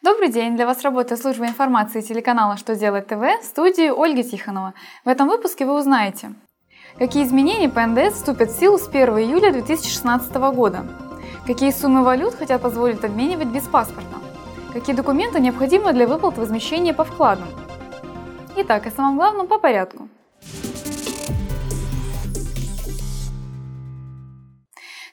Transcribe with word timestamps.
Добрый 0.00 0.28
день! 0.28 0.54
Для 0.54 0.64
вас 0.64 0.82
работает 0.82 1.20
служба 1.20 1.46
информации 1.46 2.02
телеканала 2.02 2.56
«Что 2.56 2.76
делать 2.76 3.08
ТВ» 3.08 3.42
в 3.42 3.44
студии 3.44 3.90
Ольги 3.90 4.22
Тихонова. 4.22 4.74
В 5.04 5.08
этом 5.08 5.26
выпуске 5.26 5.66
вы 5.66 5.76
узнаете, 5.76 6.34
какие 6.98 7.24
изменения 7.24 7.68
по 7.68 7.84
НДС 7.84 8.14
вступят 8.14 8.50
в 8.50 8.60
силу 8.60 8.78
с 8.78 8.86
1 8.86 9.08
июля 9.18 9.50
2016 9.52 10.32
года, 10.54 10.86
какие 11.48 11.72
суммы 11.72 12.04
валют 12.04 12.36
хотят 12.36 12.62
позволить 12.62 13.02
обменивать 13.02 13.48
без 13.48 13.64
паспорта, 13.64 14.18
какие 14.72 14.94
документы 14.94 15.40
необходимы 15.40 15.92
для 15.92 16.06
выплат 16.06 16.38
возмещения 16.38 16.94
по 16.94 17.02
вкладам. 17.02 17.48
Итак, 18.54 18.86
о 18.86 18.92
самом 18.92 19.16
главном 19.16 19.48
по 19.48 19.58
порядку– 19.58 20.08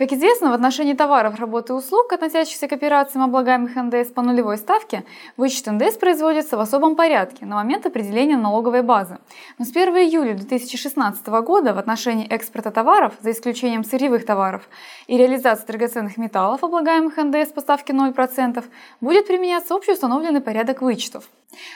Как 0.00 0.14
известно, 0.14 0.48
в 0.48 0.54
отношении 0.54 0.94
товаров, 0.94 1.38
работы 1.38 1.74
и 1.74 1.76
услуг, 1.76 2.10
относящихся 2.14 2.66
к 2.68 2.72
операциям, 2.72 3.22
облагаемых 3.22 3.76
НДС 3.76 4.10
по 4.10 4.22
нулевой 4.22 4.56
ставке, 4.56 5.04
вычет 5.36 5.66
НДС 5.66 5.98
производится 5.98 6.56
в 6.56 6.60
особом 6.60 6.96
порядке 6.96 7.44
на 7.44 7.56
момент 7.56 7.84
определения 7.84 8.38
налоговой 8.38 8.80
базы. 8.80 9.18
Но 9.58 9.66
с 9.66 9.68
1 9.68 9.94
июля 9.96 10.32
2016 10.32 11.26
года 11.44 11.74
в 11.74 11.78
отношении 11.78 12.26
экспорта 12.26 12.70
товаров, 12.70 13.12
за 13.20 13.32
исключением 13.32 13.84
сырьевых 13.84 14.24
товаров, 14.24 14.70
и 15.06 15.18
реализации 15.18 15.66
драгоценных 15.66 16.16
металлов, 16.16 16.64
облагаемых 16.64 17.18
НДС 17.18 17.52
по 17.52 17.60
ставке 17.60 17.92
0%, 17.92 18.64
будет 19.02 19.26
применяться 19.26 19.74
общеустановленный 19.74 20.40
порядок 20.40 20.80
вычетов. 20.80 21.24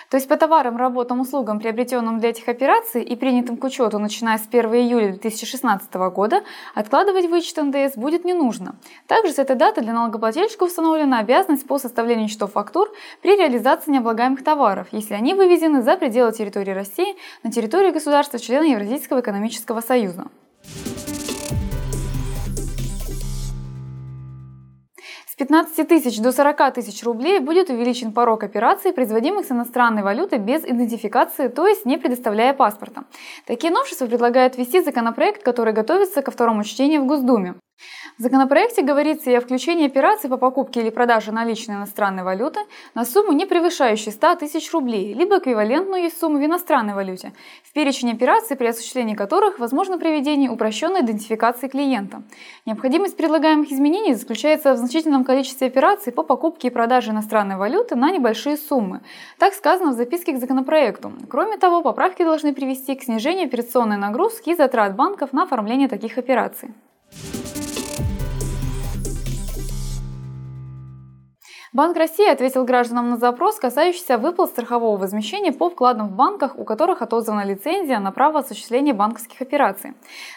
То 0.09 0.16
есть 0.16 0.28
по 0.28 0.37
товарам, 0.37 0.77
работам, 0.77 1.20
услугам, 1.20 1.59
приобретенным 1.59 2.20
для 2.20 2.30
этих 2.30 2.48
операций 2.48 3.02
и 3.02 3.16
принятым 3.16 3.56
к 3.56 3.64
учету 3.64 3.98
начиная 3.98 4.38
с 4.38 4.47
1 4.47 4.74
июля 4.74 5.09
2016 5.12 5.92
года, 5.95 6.42
откладывать 6.74 7.27
вычет 7.27 7.56
НДС 7.56 7.97
будет 7.97 8.24
не 8.24 8.34
нужно. 8.34 8.77
Также 9.06 9.33
с 9.33 9.38
этой 9.38 9.56
даты 9.56 9.80
для 9.80 9.92
налогоплательщика 9.92 10.64
установлена 10.64 11.19
обязанность 11.19 11.66
по 11.66 11.78
составлению 11.78 12.28
счетов 12.28 12.52
фактур 12.52 12.88
при 13.23 13.37
реализации 13.37 13.91
необлагаемых 13.91 14.45
товаров, 14.45 14.88
если 14.92 15.14
они 15.14 15.34
вывезены 15.34 15.83
за 15.83 15.97
пределы 15.97 16.33
территории 16.33 16.72
России 16.72 17.16
на 17.42 17.50
территории 17.50 17.91
государства 17.91 18.38
члена 18.38 18.64
Евразийского 18.64 19.20
экономического 19.20 19.81
союза. 19.81 20.27
С 25.34 25.36
15 25.36 25.88
тысяч 25.88 26.20
до 26.20 26.30
40 26.30 26.74
тысяч 26.74 27.02
рублей 27.02 27.40
будет 27.40 27.68
увеличен 27.68 28.12
порог 28.12 28.44
операций, 28.44 28.92
производимых 28.92 29.44
с 29.44 29.50
иностранной 29.50 30.04
валютой 30.04 30.38
без 30.38 30.62
идентификации, 30.62 31.48
то 31.48 31.66
есть 31.66 31.84
не 31.84 31.98
предоставляя 31.98 32.54
паспорта. 32.54 33.02
Такие 33.44 33.72
новшества 33.72 34.06
предлагает 34.06 34.56
ввести 34.56 34.80
законопроект, 34.80 35.42
который 35.42 35.72
готовится 35.72 36.22
ко 36.22 36.30
второму 36.30 36.62
чтению 36.62 37.02
в 37.02 37.06
Госдуме. 37.06 37.56
В 38.17 38.22
законопроекте 38.22 38.83
говорится 38.83 39.28
и 39.33 39.34
о 39.34 39.41
включении 39.41 39.86
операций 39.86 40.30
по 40.30 40.36
покупке 40.36 40.80
или 40.80 40.91
продаже 40.91 41.33
наличной 41.33 41.75
иностранной 41.75 42.22
валюты 42.22 42.61
на 42.94 43.05
сумму, 43.05 43.33
не 43.33 43.44
превышающую 43.44 44.12
100 44.12 44.36
тысяч 44.36 44.72
рублей, 44.72 45.12
либо 45.14 45.39
эквивалентную 45.39 46.03
ей 46.03 46.12
сумму 46.12 46.39
в 46.39 46.44
иностранной 46.44 46.94
валюте, 46.94 47.33
в 47.64 47.72
перечень 47.72 48.12
операций, 48.12 48.56
при 48.56 48.66
осуществлении 48.66 49.16
которых 49.16 49.58
возможно 49.58 49.98
проведение 49.98 50.48
упрощенной 50.48 51.00
идентификации 51.00 51.66
клиента. 51.66 52.22
Необходимость 52.66 53.16
предлагаемых 53.16 53.72
изменений 53.72 54.14
заключается 54.14 54.75
в 54.75 54.77
значительном 54.77 55.25
количестве 55.25 55.66
операций 55.66 56.12
по 56.12 56.22
покупке 56.22 56.69
и 56.69 56.70
продаже 56.70 57.11
иностранной 57.11 57.56
валюты 57.56 57.97
на 57.97 58.12
небольшие 58.12 58.56
суммы. 58.56 59.00
Так 59.41 59.55
сказано 59.55 59.91
в 59.91 59.94
записке 59.94 60.34
к 60.34 60.38
законопроекту. 60.38 61.12
Кроме 61.28 61.56
того, 61.56 61.83
поправки 61.83 62.22
должны 62.22 62.55
привести 62.55 62.94
к 62.94 63.03
снижению 63.03 63.47
операционной 63.47 63.97
нагрузки 63.97 64.50
и 64.50 64.55
затрат 64.55 64.94
банков 64.94 65.33
на 65.33 65.42
оформление 65.42 65.88
таких 65.88 66.16
операций. 66.16 66.70
Банк 71.75 71.97
России 71.97 72.30
ответил 72.30 72.64
гражданам 72.64 73.11
на 73.11 73.17
запрос, 73.17 73.56
касающийся 73.56 74.17
выплат 74.17 74.50
страхового 74.50 74.97
возмещения 74.97 75.50
по 75.50 75.69
вкладам 75.69 76.06
в 76.06 76.12
банках, 76.12 76.56
у 76.56 76.62
которых 76.62 77.03
отозвана 77.03 77.44
лицензия 77.44 77.98
на 77.98 78.12
право 78.12 78.39
осуществления 78.39 78.92
банковских 78.92 79.42
операций. 79.42 79.94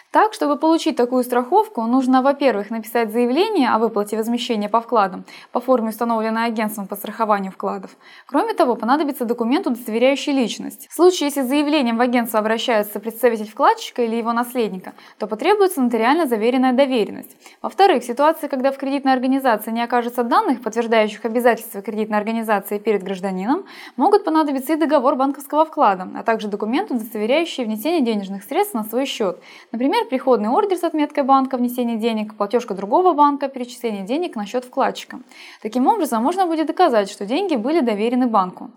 Так, 0.09 0.33
чтобы 0.33 0.55
получить 0.55 0.95
такую 0.95 1.23
страховку, 1.23 1.83
нужно, 1.83 2.23
во-первых, 2.23 2.71
написать 2.71 3.11
заявление 3.11 3.69
о 3.69 3.77
выплате 3.77 4.17
возмещения 4.17 4.67
по 4.67 4.81
вкладам 4.81 5.25
по 5.51 5.59
форме, 5.59 5.89
установленной 5.89 6.45
агентством 6.45 6.87
по 6.87 6.95
страхованию 6.95 7.51
вкладов. 7.51 7.91
Кроме 8.25 8.55
того, 8.55 8.75
понадобится 8.75 9.25
документ, 9.25 9.67
удостоверяющий 9.67 10.33
личность. 10.33 10.87
В 10.89 10.95
случае, 10.95 11.27
если 11.27 11.41
заявлением 11.41 11.97
в 11.97 12.01
агентство 12.01 12.39
обращается 12.39 12.99
представитель 12.99 13.47
вкладчика 13.47 14.01
или 14.01 14.15
его 14.15 14.33
наследника, 14.33 14.93
то 15.19 15.27
потребуется 15.27 15.81
нотариально 15.81 16.25
заверенная 16.25 16.73
доверенность. 16.73 17.37
Во-вторых, 17.61 18.01
в 18.01 18.07
ситуации, 18.07 18.47
когда 18.47 18.71
в 18.71 18.77
кредитной 18.77 19.13
организации 19.13 19.69
не 19.69 19.83
окажется 19.83 20.23
данных, 20.23 20.63
подтверждающих 20.63 21.26
обязательства 21.27 21.81
кредитной 21.81 22.17
организации 22.17 22.79
перед 22.79 23.03
гражданином, 23.03 23.65
могут 23.95 24.23
понадобиться 24.23 24.73
и 24.73 24.75
договор 24.75 25.15
банковского 25.15 25.65
вклада, 25.65 26.07
а 26.15 26.23
также 26.23 26.47
документ, 26.47 26.91
удостоверяющий 26.91 27.63
внесение 27.63 28.01
денежных 28.01 28.43
средств 28.43 28.73
на 28.73 28.83
свой 28.83 29.05
счет. 29.05 29.39
Например, 29.71 30.05
приходный 30.05 30.49
ордер 30.49 30.77
с 30.77 30.83
отметкой 30.83 31.23
банка 31.23 31.57
внесения 31.57 31.97
денег, 31.97 32.35
платежка 32.35 32.73
другого 32.73 33.13
банка, 33.13 33.47
перечисление 33.47 34.03
денег 34.03 34.35
на 34.35 34.45
счет 34.45 34.65
вкладчика. 34.65 35.19
Таким 35.61 35.87
образом, 35.87 36.23
можно 36.23 36.47
будет 36.47 36.67
доказать, 36.67 37.09
что 37.09 37.25
деньги 37.25 37.55
были 37.55 37.81
доверены 37.81 38.27
банку. 38.27 38.71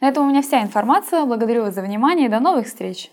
На 0.00 0.08
этом 0.08 0.26
у 0.26 0.30
меня 0.30 0.40
вся 0.42 0.62
информация. 0.62 1.24
Благодарю 1.26 1.62
вас 1.62 1.74
за 1.74 1.82
внимание 1.82 2.26
и 2.26 2.30
до 2.30 2.40
новых 2.40 2.66
встреч! 2.66 3.10